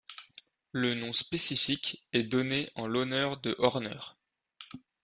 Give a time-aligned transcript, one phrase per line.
[0.71, 3.99] Le nom spécifique est donné en l'honneur de Horner.